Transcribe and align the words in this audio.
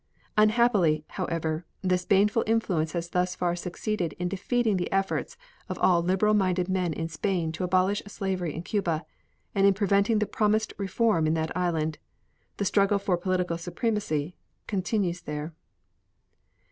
Unhappily, 0.35 1.05
however, 1.09 1.63
this 1.83 2.05
baneful 2.05 2.43
influence 2.47 2.93
has 2.93 3.07
thus 3.11 3.35
far 3.35 3.55
succeeded 3.55 4.13
in 4.13 4.27
defeating 4.29 4.77
the 4.77 4.91
efforts 4.91 5.37
of 5.69 5.77
all 5.77 6.01
liberal 6.01 6.33
minded 6.33 6.67
men 6.67 6.91
in 6.91 7.07
Spain 7.07 7.51
to 7.51 7.63
abolish 7.63 8.01
slavery 8.07 8.55
in 8.55 8.63
Cuba, 8.63 9.05
and 9.53 9.67
in 9.67 9.75
preventing 9.75 10.17
the 10.17 10.25
promised 10.25 10.73
reform 10.79 11.27
in 11.27 11.35
that 11.35 11.55
island. 11.55 11.99
The 12.57 12.65
struggle 12.65 12.97
for 12.97 13.15
political 13.15 13.59
supremacy 13.59 14.33
continues 14.65 15.21
there. 15.21 15.53